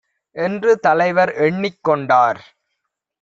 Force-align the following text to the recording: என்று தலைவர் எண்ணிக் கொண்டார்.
என்று 0.35 0.79
தலைவர் 0.79 1.33
எண்ணிக் 1.33 1.79
கொண்டார். 1.81 2.41